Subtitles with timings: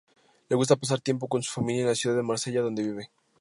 [0.49, 3.11] Le gusta pasar tiempo con su familia en la ciudad de Marsella, donde vive.